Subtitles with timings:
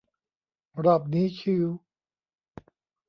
[0.85, 1.65] รอบนี้ชิล